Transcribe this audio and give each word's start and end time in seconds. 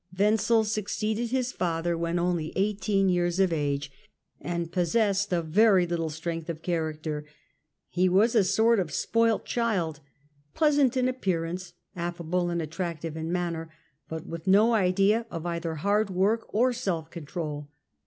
Wenzel 0.17 0.63
succeeded 0.63 1.25
^''^^Jjtm 1.27 1.29
^ 1.29 1.29
his 1.29 1.51
father 1.51 1.95
when 1.95 2.17
only 2.17 2.51
eighteen 2.55 3.07
years 3.07 3.39
of 3.39 3.53
age 3.53 3.91
and 4.41 4.71
possessed 4.71 5.31
of 5.31 5.45
very 5.45 5.85
little 5.85 6.09
strength 6.09 6.49
of 6.49 6.63
character. 6.63 7.23
He 7.87 8.09
was 8.09 8.33
a 8.33 8.43
sort 8.43 8.79
of 8.79 8.91
spoilt 8.91 9.45
child; 9.45 9.99
pleasant 10.55 10.97
in 10.97 11.07
appearance, 11.07 11.73
affable 11.95 12.49
and 12.49 12.61
attrac 12.61 13.01
tive 13.01 13.15
in 13.15 13.31
manner, 13.31 13.71
but 14.09 14.25
with 14.25 14.47
no 14.47 14.73
idea 14.73 15.27
of 15.29 15.45
either 15.45 15.75
hard 15.75 16.09
work 16.09 16.45
or 16.51 16.73
self 16.73 17.11
control. 17.11 17.69